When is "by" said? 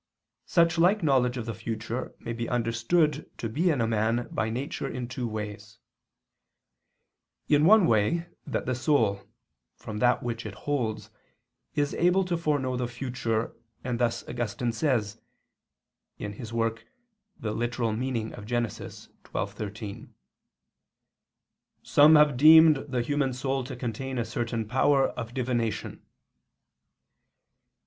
4.31-4.49